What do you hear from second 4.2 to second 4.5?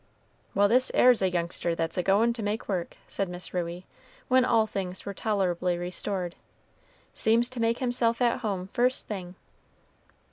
when